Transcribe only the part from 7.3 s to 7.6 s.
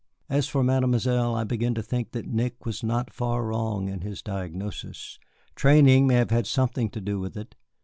it.